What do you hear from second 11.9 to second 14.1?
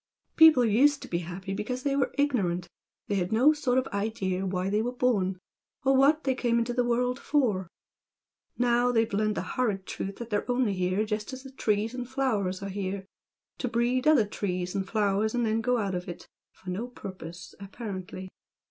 and flowers are here to breed